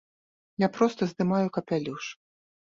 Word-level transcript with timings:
Я 0.65 0.69
проста 0.77 1.01
здымаю 1.13 1.47
капялюш. 1.55 2.11